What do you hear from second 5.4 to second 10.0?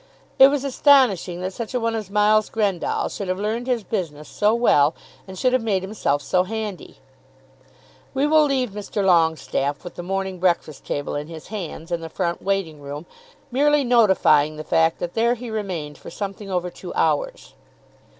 have made himself so handy! We will leave Mr. Longestaffe with